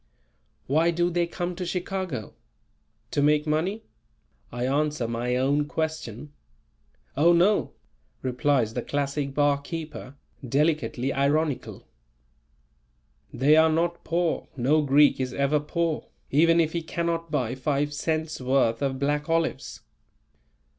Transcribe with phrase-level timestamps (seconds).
[0.65, 2.33] "Why do they come to Chicago?
[3.11, 3.83] To make money?"
[4.51, 6.31] I answer my own question.
[7.15, 7.73] "Oh, no!"
[8.23, 11.87] replies the classic barkeeper, delicately ironical.
[13.31, 17.93] "They are not poor, no Greek is ever poor, even if he cannot buy five
[17.93, 19.81] cents' worth of black olives."